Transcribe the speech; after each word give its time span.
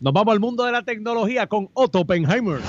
Nos 0.00 0.12
vamos 0.12 0.32
al 0.32 0.40
mundo 0.40 0.64
de 0.64 0.72
la 0.72 0.82
tecnología 0.82 1.46
con 1.46 1.68
Otto 1.74 2.00
Oppenheimer. 2.00 2.60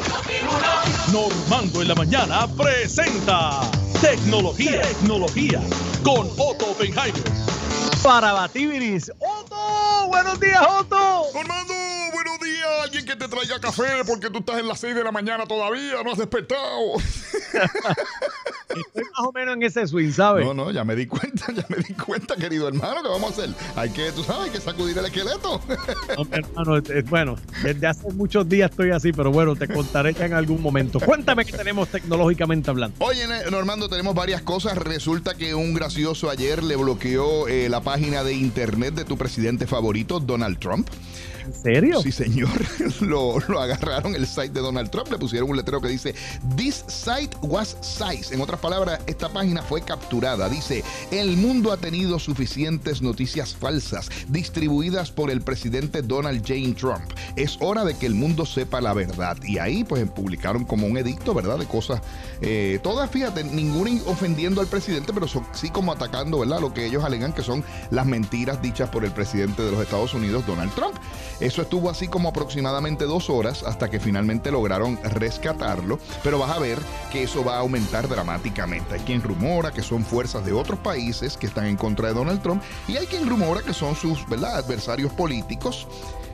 Normando 1.11 1.81
en 1.81 1.87
la 1.87 1.95
mañana 1.95 2.47
presenta 2.55 3.61
Tecnología, 4.01 4.81
Tecnología 4.81 5.61
con 6.03 6.27
Otto 6.37 6.71
Oppenheimer. 6.71 7.23
Para 8.03 8.33
Batibiris, 8.33 9.11
Otto, 9.19 10.07
buenos 10.07 10.39
días, 10.39 10.61
Otto. 10.79 11.25
Normando, 11.33 11.73
que 13.09 13.15
te 13.15 13.27
traiga 13.27 13.59
café 13.59 14.03
porque 14.05 14.29
tú 14.29 14.37
estás 14.37 14.59
en 14.59 14.67
las 14.67 14.79
6 14.81 14.93
de 14.93 15.03
la 15.03 15.11
mañana 15.11 15.47
todavía, 15.47 16.03
no 16.05 16.11
has 16.11 16.17
despertado. 16.19 16.93
Estoy 18.69 19.03
más 19.03 19.25
o 19.25 19.31
menos 19.33 19.55
en 19.55 19.63
ese 19.63 19.87
swing, 19.87 20.11
¿sabes? 20.11 20.45
No, 20.45 20.53
no, 20.53 20.69
ya 20.69 20.83
me 20.83 20.95
di 20.95 21.07
cuenta, 21.07 21.51
ya 21.51 21.65
me 21.69 21.77
di 21.77 21.95
cuenta, 21.95 22.35
querido 22.35 22.67
hermano, 22.67 23.01
¿qué 23.01 23.09
vamos 23.09 23.31
a 23.31 23.33
hacer? 23.33 23.49
Hay 23.75 23.89
que, 23.89 24.11
tú 24.11 24.23
sabes, 24.23 24.43
hay 24.43 24.49
que 24.51 24.61
sacudir 24.61 24.95
el 24.95 25.05
esqueleto. 25.05 25.59
No, 26.15 26.27
hermano, 26.31 26.83
bueno, 27.09 27.35
desde 27.63 27.87
hace 27.87 28.11
muchos 28.11 28.47
días 28.47 28.69
estoy 28.69 28.91
así, 28.91 29.11
pero 29.11 29.31
bueno, 29.31 29.55
te 29.55 29.67
contaré 29.67 30.13
ya 30.13 30.25
en 30.25 30.33
algún 30.33 30.61
momento. 30.61 30.99
Cuéntame 30.99 31.45
qué 31.45 31.53
tenemos 31.53 31.89
tecnológicamente 31.89 32.69
hablando. 32.69 33.03
Oye, 33.03 33.25
Normando, 33.49 33.89
tenemos 33.89 34.13
varias 34.13 34.43
cosas. 34.43 34.77
Resulta 34.77 35.33
que 35.33 35.55
un 35.55 35.73
gracioso 35.73 36.29
ayer 36.29 36.63
le 36.63 36.75
bloqueó 36.75 37.47
eh, 37.47 37.69
la 37.69 37.81
página 37.81 38.23
de 38.23 38.33
internet 38.33 38.93
de 38.93 39.05
tu 39.05 39.17
presidente 39.17 39.65
favorito, 39.65 40.19
Donald 40.19 40.59
Trump. 40.59 40.87
¿En 41.49 41.55
serio? 41.55 42.01
Sí, 42.03 42.11
señor. 42.11 42.49
Lo, 43.01 43.39
agarraron 43.59 44.13
el 44.13 44.27
site 44.27 44.49
de 44.49 44.61
Donald 44.61 44.91
Trump, 44.91 45.11
le 45.11 45.17
pusieron 45.17 45.49
un 45.49 45.57
letrero 45.57 45.81
que 45.81 45.87
dice 45.87 46.13
This 46.55 46.85
site 46.87 47.35
was 47.41 47.75
size. 47.81 48.33
En 48.33 48.39
otras 48.41 48.59
palabras, 48.59 48.99
esta 49.07 49.29
página 49.29 49.63
fue 49.63 49.81
capturada. 49.81 50.47
Dice, 50.47 50.83
el 51.09 51.37
mundo 51.37 51.71
ha 51.71 51.77
tenido 51.77 52.19
suficientes 52.19 53.01
noticias 53.01 53.55
falsas 53.55 54.09
distribuidas 54.27 55.09
por 55.09 55.31
el 55.31 55.41
presidente 55.41 56.03
Donald 56.03 56.41
J. 56.41 56.75
Trump. 56.79 57.11
Es 57.35 57.57
hora 57.61 57.83
de 57.83 57.97
que 57.97 58.05
el 58.05 58.13
mundo 58.13 58.45
sepa 58.45 58.79
la 58.79 58.93
verdad. 58.93 59.37
Y 59.43 59.57
ahí 59.57 59.83
pues 59.83 60.07
publicaron 60.07 60.65
como 60.65 60.85
un 60.85 60.97
edicto, 60.97 61.33
¿verdad? 61.33 61.57
De 61.57 61.65
cosas, 61.65 62.01
eh, 62.41 62.79
todas, 62.83 63.09
fíjate, 63.09 63.43
ninguna 63.43 63.89
ofendiendo 64.05 64.61
al 64.61 64.67
presidente, 64.67 65.13
pero 65.13 65.25
sí 65.53 65.69
como 65.69 65.93
atacando, 65.93 66.39
¿verdad? 66.39 66.59
Lo 66.59 66.73
que 66.73 66.85
ellos 66.85 67.03
alegan 67.03 67.33
que 67.33 67.41
son 67.41 67.63
las 67.89 68.05
mentiras 68.05 68.61
dichas 68.61 68.89
por 68.89 69.05
el 69.05 69.11
presidente 69.11 69.63
de 69.63 69.71
los 69.71 69.81
Estados 69.81 70.13
Unidos, 70.13 70.45
Donald 70.45 70.73
Trump. 70.75 70.95
Eso 71.39 71.61
estuvo 71.61 71.89
así 71.89 72.07
como 72.07 72.29
aproximadamente 72.29 73.05
dos 73.05 73.29
horas 73.29 73.63
hasta 73.63 73.89
que 73.89 73.99
finalmente 73.99 74.51
lograron 74.51 74.99
rescatarlo, 75.03 75.99
pero 76.23 76.39
vas 76.39 76.51
a 76.51 76.59
ver 76.59 76.79
que 77.11 77.23
eso 77.23 77.43
va 77.43 77.55
a 77.55 77.59
aumentar 77.59 78.07
dramáticamente. 78.07 78.95
Hay 78.95 79.01
quien 79.01 79.21
rumora 79.21 79.71
que 79.71 79.81
son 79.81 80.03
fuerzas 80.03 80.45
de 80.45 80.53
otros 80.53 80.79
países 80.79 81.37
que 81.37 81.47
están 81.47 81.65
en 81.65 81.77
contra 81.77 82.09
de 82.09 82.13
Donald 82.13 82.41
Trump 82.41 82.61
y 82.87 82.97
hay 82.97 83.07
quien 83.07 83.29
rumora 83.29 83.61
que 83.61 83.73
son 83.73 83.95
sus 83.95 84.25
adversarios 84.29 85.11
políticos 85.13 85.87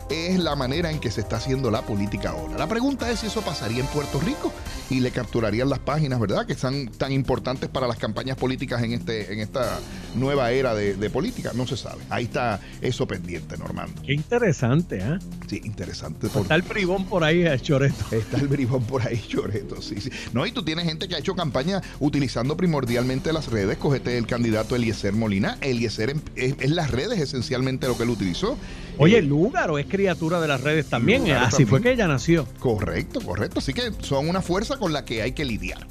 es 0.09 0.39
la 0.39 0.55
manera 0.55 0.91
en 0.91 0.99
que 0.99 1.11
se 1.11 1.21
está 1.21 1.37
haciendo 1.37 1.71
la 1.71 1.81
política 1.81 2.29
ahora. 2.29 2.57
La 2.57 2.67
pregunta 2.67 3.09
es 3.09 3.19
si 3.19 3.27
eso 3.27 3.41
pasaría 3.41 3.79
en 3.79 3.87
Puerto 3.87 4.19
Rico 4.19 4.53
y 4.89 4.99
le 4.99 5.11
capturarían 5.11 5.69
las 5.69 5.79
páginas, 5.79 6.19
¿verdad? 6.19 6.45
Que 6.45 6.53
están 6.53 6.87
tan 6.87 7.11
importantes 7.11 7.69
para 7.69 7.87
las 7.87 7.97
campañas 7.97 8.37
políticas 8.37 8.83
en, 8.83 8.93
este, 8.93 9.33
en 9.33 9.39
esta 9.39 9.79
nueva 10.15 10.51
era 10.51 10.73
de, 10.75 11.09
política. 11.09 11.51
No 11.53 11.67
se 11.67 11.77
sabe. 11.77 12.01
Ahí 12.09 12.25
está 12.25 12.59
eso 12.81 13.07
pendiente, 13.07 13.57
Normando. 13.57 14.01
Qué 14.01 14.13
interesante, 14.13 14.97
¿eh? 14.97 15.19
Sí, 15.47 15.61
interesante. 15.63 16.27
Está 16.27 16.55
el 16.55 16.63
bribón 16.63 17.05
por 17.05 17.23
ahí, 17.23 17.43
el 17.43 17.61
choreto. 17.61 18.05
Está 18.11 18.37
el 18.37 18.47
bribón 18.47 18.83
por 18.83 19.05
ahí, 19.05 19.23
choreto, 19.27 19.81
sí, 19.81 20.01
sí. 20.01 20.09
No, 20.33 20.45
y 20.45 20.51
tú 20.51 20.63
tienes 20.63 20.85
gente 20.85 21.07
que 21.07 21.15
ha 21.15 21.19
hecho 21.19 21.35
campaña 21.35 21.81
utilizando 21.99 22.57
primordialmente 22.57 23.31
las 23.33 23.47
redes. 23.47 23.77
Cogete 23.77 24.17
el 24.17 24.27
candidato 24.27 24.75
Eliezer 24.75 25.13
Molina. 25.13 25.57
Eliezer 25.61 26.15
es, 26.35 26.69
las 26.69 26.91
redes 26.91 27.19
esencialmente 27.19 27.87
lo 27.87 27.97
que 27.97 28.03
él 28.03 28.09
utilizó. 28.09 28.57
Oye, 28.97 29.17
el 29.17 29.27
Lúgaro 29.27 29.77
es 29.77 29.87
criatura 29.87 30.39
de 30.39 30.47
las 30.47 30.61
redes 30.61 30.87
también. 30.87 31.29
Así 31.31 31.65
fue 31.65 31.81
que 31.81 31.91
ella 31.91 32.07
nació. 32.07 32.47
Correcto, 32.59 33.21
correcto. 33.21 33.59
Así 33.59 33.73
que 33.73 33.91
son 33.99 34.29
una 34.29 34.41
fuerza 34.41 34.77
con 34.77 34.93
la 34.93 35.05
que 35.05 35.21
hay 35.21 35.33
que 35.33 35.45
lidiar. 35.45 35.85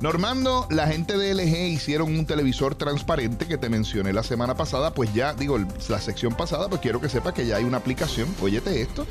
Normando, 0.00 0.66
la 0.70 0.86
gente 0.86 1.16
de 1.16 1.34
LG 1.34 1.72
hicieron 1.72 2.16
un 2.18 2.26
televisor 2.26 2.74
transparente 2.74 3.46
que 3.46 3.56
te 3.56 3.68
mencioné 3.68 4.12
la 4.12 4.22
semana 4.22 4.54
pasada, 4.54 4.92
pues 4.92 5.14
ya, 5.14 5.32
digo, 5.34 5.58
la 5.88 6.00
sección 6.00 6.34
pasada, 6.34 6.68
pues 6.68 6.80
quiero 6.80 7.00
que 7.00 7.08
sepas 7.08 7.32
que 7.32 7.46
ya 7.46 7.56
hay 7.56 7.64
una 7.64 7.78
aplicación. 7.78 8.28
Óyete 8.42 8.82
esto, 8.82 9.06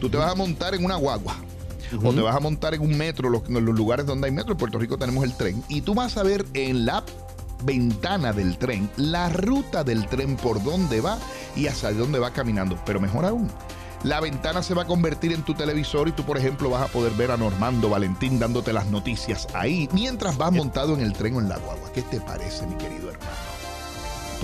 tú 0.00 0.08
te 0.08 0.16
vas 0.16 0.30
a 0.30 0.34
montar 0.34 0.74
en 0.74 0.84
una 0.84 0.96
guagua. 0.96 1.36
O 2.02 2.12
te 2.12 2.20
vas 2.20 2.34
a 2.34 2.40
montar 2.40 2.74
en 2.74 2.80
un 2.80 2.96
metro, 2.96 3.28
los, 3.28 3.48
los 3.48 3.62
lugares 3.62 4.06
donde 4.06 4.26
hay 4.26 4.32
metro, 4.32 4.52
en 4.52 4.58
Puerto 4.58 4.78
Rico 4.78 4.98
tenemos 4.98 5.24
el 5.24 5.36
tren, 5.36 5.62
y 5.68 5.82
tú 5.82 5.94
vas 5.94 6.16
a 6.16 6.24
ver 6.24 6.44
en 6.54 6.84
la 6.84 7.04
ventana 7.64 8.32
del 8.32 8.58
tren 8.58 8.90
la 8.96 9.28
ruta 9.28 9.82
del 9.82 10.06
tren 10.08 10.36
por 10.36 10.62
dónde 10.62 11.00
va 11.00 11.18
y 11.56 11.66
hacia 11.66 11.92
dónde 11.92 12.18
va 12.18 12.32
caminando. 12.32 12.78
Pero 12.84 13.00
mejor 13.00 13.24
aún, 13.24 13.50
la 14.02 14.20
ventana 14.20 14.62
se 14.62 14.74
va 14.74 14.82
a 14.82 14.86
convertir 14.86 15.32
en 15.32 15.42
tu 15.42 15.54
televisor 15.54 16.08
y 16.08 16.12
tú, 16.12 16.24
por 16.24 16.38
ejemplo, 16.38 16.70
vas 16.70 16.88
a 16.88 16.92
poder 16.92 17.12
ver 17.14 17.30
a 17.30 17.36
Normando 17.36 17.88
Valentín 17.88 18.38
dándote 18.38 18.72
las 18.72 18.86
noticias 18.86 19.48
ahí 19.54 19.88
mientras 19.92 20.36
vas 20.36 20.52
montado 20.52 20.94
en 20.94 21.00
el 21.00 21.12
tren 21.12 21.36
o 21.36 21.40
en 21.40 21.48
la 21.48 21.58
guagua. 21.58 21.90
¿Qué 21.92 22.02
te 22.02 22.20
parece, 22.20 22.66
mi 22.66 22.76
querido 22.76 23.10
hermano? 23.10 23.55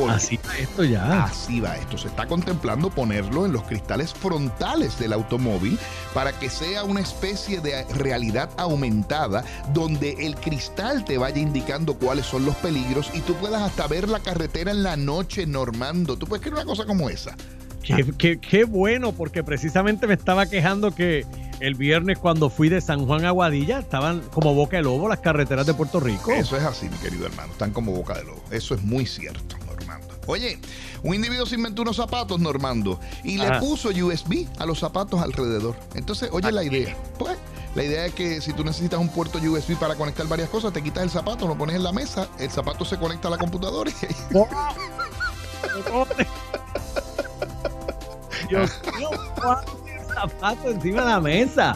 Así 0.09 0.39
va 0.47 0.57
esto 0.59 0.85
ya. 0.85 1.25
Así 1.25 1.61
va 1.61 1.77
esto. 1.77 1.99
Se 1.99 2.09
está 2.09 2.27
contemplando 2.27 2.91
ponerlo 2.91 3.47
en 3.47 3.53
los 3.53 3.63
cristales 3.65 4.13
frontales 4.13 4.99
del 4.99 5.13
automóvil 5.13 5.79
para 6.15 6.33
que 6.33 6.51
sea 6.51 6.85
una 6.85 7.01
especie 7.01 7.61
de 7.61 7.85
realidad 7.95 8.51
aumentada 8.57 9.45
donde 9.73 10.27
el 10.27 10.37
cristal 10.37 11.05
te 11.05 11.19
vaya 11.19 11.39
indicando 11.39 11.95
cuáles 11.95 12.27
son 12.27 12.45
los 12.45 12.57
peligros 12.57 13.11
y 13.15 13.21
tú 13.21 13.35
puedas 13.35 13.63
hasta 13.63 13.87
ver 13.87 14.09
la 14.09 14.21
carretera 14.21 14.71
en 14.71 14.83
la 14.83 14.97
noche, 14.97 15.47
Normando. 15.47 16.17
¿Tú 16.17 16.27
puedes 16.27 16.43
creer 16.43 16.55
una 16.55 16.65
cosa 16.65 16.85
como 16.85 17.11
esa? 17.11 17.37
Qué, 17.83 18.39
qué, 18.39 18.65
bueno, 18.65 19.13
porque 19.13 19.43
precisamente 19.43 20.07
me 20.07 20.15
estaba 20.15 20.47
quejando 20.47 20.95
que 20.95 21.27
el 21.59 21.75
viernes 21.75 22.19
cuando 22.19 22.49
fui 22.49 22.69
de 22.69 22.81
San 22.81 23.07
Juan 23.07 23.25
a 23.25 23.31
Guadilla 23.33 23.81
estaban 23.81 24.21
como 24.33 24.55
boca 24.55 24.77
de 24.77 24.85
lobo 24.85 25.09
las 25.09 25.19
carreteras 25.19 25.67
de 25.67 25.75
Puerto 25.75 25.99
Rico. 25.99 26.31
Eso 26.33 26.57
es 26.57 26.63
así, 26.63 26.89
mi 26.89 26.97
querido 26.99 27.27
hermano, 27.27 27.53
están 27.53 27.73
como 27.73 27.93
boca 27.93 28.15
de 28.15 28.25
lobo. 28.25 28.43
Eso 28.51 28.75
es 28.75 28.83
muy 28.83 29.05
cierto. 29.05 29.57
Oye, 30.27 30.59
un 31.03 31.15
individuo 31.15 31.47
se 31.47 31.57
inventó 31.57 31.83
unos 31.83 31.97
zapatos, 31.97 32.39
Normando, 32.41 33.01
y 33.25 33.39
le 33.39 33.59
puso 33.59 33.89
USB 33.89 34.47
a 34.59 34.67
los 34.67 34.79
zapatos 34.79 35.21
alrededor. 35.21 35.77
Entonces, 35.95 36.29
oye 36.33 36.53
la 36.53 36.63
idea. 36.63 36.97
Pues, 37.19 37.37
la 37.75 37.83
idea 37.83 38.07
es 38.07 38.15
que 38.15 38.41
si 38.41 38.53
tú 38.53 38.65
necesitas 38.65 39.01
un 39.01 39.09
puerto 39.09 39.39
USB 39.39 39.77
para 39.79 39.95
conectar 39.95 40.27
varias 40.27 40.49
cosas, 40.49 40.73
te 40.73 40.83
quitas 40.83 41.03
el 41.03 41.11
zapato, 41.11 41.49
lo 41.49 41.57
pones 41.57 41.75
en 41.77 41.83
la 41.83 41.93
mesa, 41.93 42.29
el 42.39 42.51
zapato 42.51 42.85
se 42.85 42.99
conecta 42.99 43.29
a 43.29 43.31
la 43.33 43.39
computadora 43.39 43.91
y... 43.91 43.95
Dios 48.49 48.71
mío, 48.97 49.11
zapato 50.15 50.71
encima 50.71 51.03
de 51.03 51.09
la 51.09 51.21
mesa. 51.21 51.75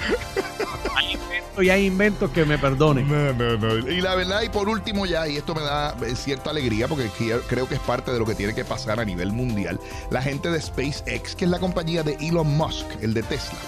Hay 1.57 1.63
inventos 1.63 1.65
y 1.65 1.71
hay 1.71 1.87
inventos 1.87 2.31
que 2.31 2.45
me 2.45 2.59
perdonen. 2.59 3.09
No, 3.09 3.33
no, 3.33 3.57
no. 3.57 3.91
Y 3.91 4.01
la 4.01 4.15
verdad, 4.15 4.43
y 4.43 4.49
por 4.49 4.69
último 4.69 5.07
ya, 5.07 5.27
y 5.27 5.37
esto 5.37 5.55
me 5.55 5.63
da 5.63 5.97
eh, 6.05 6.15
cierta 6.15 6.51
alegría 6.51 6.89
porque 6.89 7.09
creo 7.49 7.69
que 7.69 7.75
es 7.75 7.81
parte 7.81 8.13
de 8.13 8.19
lo 8.19 8.27
que 8.27 8.35
tiene 8.35 8.55
que 8.55 8.65
pasar 8.65 9.01
a 9.01 9.05
nivel 9.05 9.33
mundial, 9.33 9.81
la 10.11 10.23
gente 10.23 10.51
de 10.51 10.61
SpaceX, 10.61 11.35
que 11.35 11.45
es 11.45 11.51
la 11.51 11.59
compañía 11.59 12.03
de 12.03 12.15
Elon 12.21 12.57
Musk, 12.57 12.87
el 13.01 13.15
de 13.15 13.23
Tesla. 13.23 13.59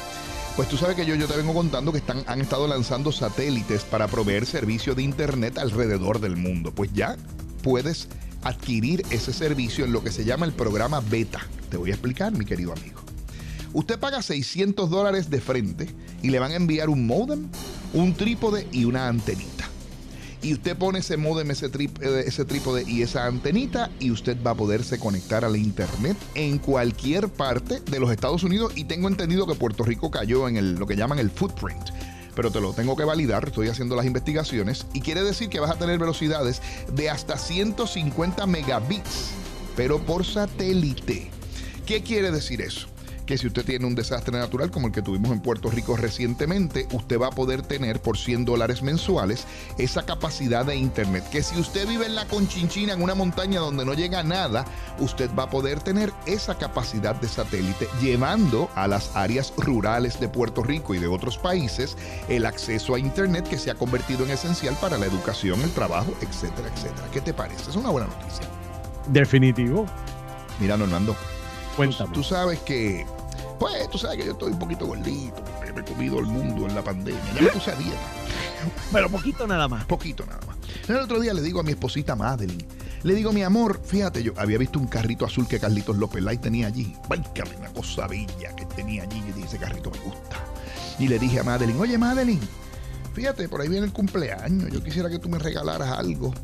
Pues 0.56 0.69
tú 0.69 0.77
sabes 0.77 0.97
que 0.97 1.06
yo, 1.06 1.15
yo 1.15 1.27
te 1.27 1.37
vengo 1.37 1.54
contando 1.54 1.93
que 1.93 1.98
están, 1.98 2.25
han 2.27 2.41
estado 2.41 2.66
lanzando 2.66 3.12
satélites 3.12 3.84
para 3.84 4.09
proveer 4.09 4.44
servicio 4.44 4.94
de 4.94 5.03
Internet 5.03 5.56
alrededor 5.56 6.21
del 6.21 6.37
mundo. 6.37 6.72
Pues 6.75 6.93
ya 6.93 7.16
puedes 7.62 8.09
adquirir 8.43 9.03
ese 9.10 9.32
servicio 9.32 9.84
en 9.84 9.93
lo 9.93 10.03
que 10.03 10.10
se 10.10 10.25
llama 10.25 10.47
el 10.47 10.53
programa 10.53 11.00
beta. 11.00 11.41
Te 11.71 11.77
voy 11.77 11.91
a 11.91 11.94
explicar, 11.94 12.32
mi 12.32 12.44
querido 12.44 12.72
amigo. 12.72 13.00
Usted 13.72 13.98
paga 13.98 14.22
600 14.22 14.88
dólares 14.88 15.31
de 15.31 15.41
frente 15.41 15.88
y 16.22 16.31
le 16.31 16.38
van 16.38 16.53
a 16.53 16.56
enviar 16.56 16.88
un 16.88 17.06
modem, 17.06 17.48
un 17.93 18.15
trípode 18.15 18.66
y 18.72 18.84
una 18.84 19.09
antenita. 19.09 19.69
Y 20.41 20.53
usted 20.53 20.76
pone 20.76 21.00
ese 21.00 21.16
modem, 21.16 21.50
ese, 21.50 21.66
eh, 21.66 22.25
ese 22.26 22.44
trípode 22.44 22.84
y 22.87 23.03
esa 23.03 23.26
antenita 23.26 23.91
y 23.99 24.12
usted 24.12 24.37
va 24.47 24.53
a 24.53 24.54
poderse 24.54 24.99
conectar 24.99 25.44
a 25.44 25.49
la 25.49 25.59
internet 25.59 26.16
en 26.34 26.59
cualquier 26.59 27.28
parte 27.28 27.81
de 27.81 27.98
los 27.98 28.12
Estados 28.12 28.44
Unidos. 28.44 28.72
Y 28.77 28.84
tengo 28.84 29.09
entendido 29.09 29.47
que 29.47 29.56
Puerto 29.56 29.82
Rico 29.82 30.10
cayó 30.10 30.47
en 30.48 30.56
el, 30.56 30.75
lo 30.75 30.86
que 30.86 30.97
llaman 30.97 31.18
el 31.18 31.30
footprint 31.30 31.89
pero 32.39 32.53
te 32.53 32.60
lo 32.60 32.72
tengo 32.72 32.95
que 32.95 33.03
validar, 33.03 33.48
estoy 33.48 33.66
haciendo 33.66 33.97
las 33.97 34.07
investigaciones 34.07 34.86
y 34.92 35.01
quiere 35.01 35.24
decir 35.24 35.48
que 35.48 35.59
vas 35.59 35.72
a 35.72 35.77
tener 35.77 35.98
velocidades 35.98 36.63
de 36.92 37.10
hasta 37.10 37.36
150 37.36 38.47
megabits, 38.47 39.30
pero 39.74 39.98
por 39.98 40.24
satélite. 40.24 41.33
¿Qué 41.84 42.04
quiere 42.04 42.30
decir 42.30 42.60
eso? 42.60 42.86
Que 43.28 43.36
si 43.36 43.47
usted 43.47 43.63
tiene 43.63 43.84
un 43.84 43.95
desastre 43.95 44.39
natural 44.39 44.71
como 44.71 44.86
el 44.86 44.92
que 44.95 45.03
tuvimos 45.03 45.30
en 45.30 45.41
Puerto 45.41 45.71
Rico 45.71 45.98
recientemente, 45.98 46.89
usted 46.92 47.21
va 47.21 47.27
a 47.27 47.30
poder 47.30 47.60
tener 47.60 48.01
por 48.01 48.16
100 48.16 48.47
dólares 48.47 48.80
mensuales 48.80 49.45
esa 49.77 50.07
capacidad 50.07 50.65
de 50.65 50.77
internet. 50.77 51.28
Que 51.30 51.42
si 51.42 51.60
usted 51.60 51.86
vive 51.86 52.07
en 52.07 52.15
la 52.15 52.25
Conchinchina, 52.25 52.95
en 52.95 53.03
una 53.03 53.15
montaña 53.15 53.60
donde 53.60 53.84
no 53.84 53.92
llega 53.92 54.22
nada, 54.22 54.65
usted 54.98 55.28
va 55.39 55.42
a 55.42 55.51
poder 55.51 55.80
tener 55.80 56.10
esa 56.25 56.57
capacidad 56.57 57.16
de 57.16 57.28
satélite, 57.28 57.86
llevando 58.01 58.71
a 58.75 58.89
las 58.89 59.15
áreas 59.15 59.53
rurales 59.59 60.19
de 60.19 60.30
Puerto 60.30 60.63
Rico 60.63 60.95
y 60.95 60.98
de 60.98 61.09
otros 61.09 61.36
países 61.36 61.98
el 62.30 62.47
acceso 62.47 62.95
a 62.95 62.98
internet 62.98 63.47
que 63.47 63.59
se 63.59 63.71
ha 63.71 63.75
convertido 63.75 64.25
en 64.25 64.30
esencial 64.30 64.75
para 64.80 64.97
la 64.97 65.04
educación, 65.04 65.60
el 65.60 65.71
trabajo, 65.72 66.15
etcétera, 66.22 66.71
etcétera. 66.75 67.07
¿Qué 67.13 67.21
te 67.21 67.34
parece? 67.34 67.69
Es 67.69 67.77
una 67.77 67.91
buena 67.91 68.07
noticia. 68.07 68.48
Definitivo. 69.07 69.84
Mira, 70.59 70.78
Normando. 70.78 71.15
Cuéntame. 71.77 72.13
tú 72.13 72.25
sabes 72.25 72.59
que 72.60 73.07
Pues 73.59 73.91
tú 73.91 73.99
sabes 73.99 74.19
que 74.19 74.27
yo 74.27 74.33
estoy 74.33 74.53
un 74.53 74.59
poquito 74.59 74.87
gordito, 74.87 75.43
porque 75.57 75.72
me 75.72 75.81
he 75.81 75.84
comido 75.84 76.19
el 76.21 76.27
mundo 76.27 76.66
en 76.66 76.75
la 76.75 76.83
pandemia. 76.83 77.21
Ya 77.34 77.43
me 77.43 77.49
puse 77.49 77.71
a 77.72 77.75
dieta. 77.75 77.99
Pero 78.93 79.10
poquito 79.10 79.47
nada 79.47 79.69
más. 79.69 79.84
Poquito 79.87 80.25
nada 80.27 80.41
más. 80.47 80.57
El 80.89 80.97
otro 80.97 81.21
día 81.21 81.34
le 81.34 81.43
digo 81.43 81.60
a 81.60 81.63
mi 81.63 81.72
esposita 81.72 82.15
Madeline, 82.16 82.66
le 83.03 83.15
digo, 83.15 83.33
mi 83.33 83.43
amor, 83.43 83.81
fíjate, 83.84 84.22
yo 84.22 84.33
había 84.37 84.59
visto 84.59 84.78
un 84.78 84.87
carrito 84.87 85.25
azul 85.25 85.47
que 85.47 85.60
Carlitos 85.60 85.97
López 85.97 86.22
Light 86.22 86.41
tenía 86.41 86.66
allí. 86.66 86.95
Válgame, 87.09 87.57
una 87.57 87.72
cosa 87.72 88.07
bella 88.07 88.55
que 88.57 88.66
tenía 88.66 89.05
allí. 89.05 89.19
Y 89.19 89.33
dije, 89.33 89.47
ese 89.47 89.59
carrito 89.59 89.91
me 89.91 89.99
gusta. 89.99 90.37
Y 90.99 91.09
le 91.09 91.19
dije 91.19 91.41
a 91.41 91.45
Madeline, 91.45 91.78
oye 91.78 91.97
Madeline, 91.97 92.41
fíjate, 93.15 93.49
por 93.49 93.61
ahí 93.61 93.69
viene 93.69 93.87
el 93.87 93.93
cumpleaños. 93.93 94.71
Yo 94.72 94.83
quisiera 94.83 95.09
que 95.09 95.19
tú 95.19 95.28
me 95.28 95.39
regalaras 95.39 95.97
algo 95.99 96.34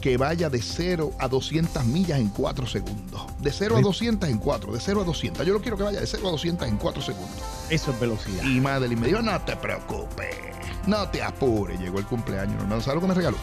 que 0.00 0.16
vaya 0.16 0.48
de 0.48 0.62
0 0.62 1.12
a 1.18 1.28
200 1.28 1.84
millas 1.84 2.18
en 2.18 2.28
4 2.28 2.66
segundos. 2.66 3.22
De 3.40 3.52
0 3.52 3.76
a 3.76 3.80
200 3.80 4.28
en 4.28 4.38
4, 4.38 4.72
de 4.72 4.80
0 4.80 5.00
a 5.00 5.04
200. 5.04 5.46
Yo 5.46 5.52
lo 5.52 5.60
quiero 5.60 5.76
que 5.76 5.82
vaya 5.82 6.00
de 6.00 6.06
0 6.06 6.28
a 6.28 6.30
200 6.30 6.68
en 6.68 6.76
4 6.76 7.02
segundos. 7.02 7.42
Eso 7.70 7.90
es 7.90 8.00
velocidad. 8.00 8.44
Y 8.44 8.60
Madeline 8.60 9.00
me 9.00 9.06
dijo, 9.08 9.22
no 9.22 9.40
te 9.42 9.56
preocupes, 9.56 10.36
no 10.86 11.08
te 11.08 11.22
apures. 11.22 11.78
Llegó 11.80 11.98
el 11.98 12.06
cumpleaños, 12.06 12.60
hermano. 12.62 12.80
¿Sabes 12.80 12.96
lo 12.96 13.00
que 13.02 13.08
me 13.08 13.14
regaló? 13.14 13.36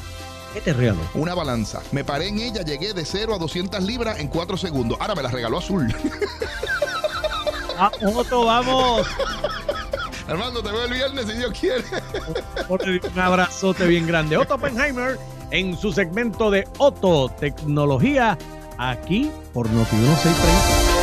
¿Qué 0.54 0.62
te 0.62 0.74
regaló? 0.74 1.02
Una 1.16 1.34
balanza. 1.34 1.82
Me 1.92 2.04
paré 2.06 2.30
en 2.30 2.40
ella, 2.40 2.62
llegué 2.62 2.94
de 2.94 3.06
0 3.06 3.36
a 3.36 3.38
200 3.38 3.84
libras 3.84 4.20
en 4.20 4.28
4 4.30 4.58
segundos. 4.58 4.98
Ahora 5.02 5.16
me 5.16 5.24
la 5.24 5.30
regaló 5.30 5.58
azul. 5.58 5.94
Ah, 7.78 7.92
Otto, 8.08 8.46
vamos. 8.46 9.06
Armando, 10.30 10.64
te 10.64 10.72
veo 10.72 10.86
el 10.86 10.94
viernes 10.94 11.26
si 11.26 11.34
Dios 11.34 11.52
quiere. 11.60 11.84
Un 12.70 13.20
abrazote 13.20 13.86
bien 13.86 14.08
grande. 14.08 14.38
Otto 14.38 14.56
Oppenheimer 14.56 15.20
en 15.52 15.76
su 15.78 15.92
segmento 15.92 16.52
de 16.52 16.68
Otto 16.78 17.30
Tecnología 17.30 18.38
aquí 18.78 19.32
por 19.54 19.70
Noti 19.70 19.96
1630. 19.96 20.95